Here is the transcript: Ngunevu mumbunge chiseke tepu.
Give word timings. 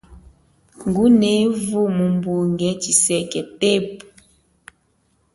Ngunevu 0.87 1.81
mumbunge 1.97 2.69
chiseke 2.81 3.39
tepu. 3.59 4.05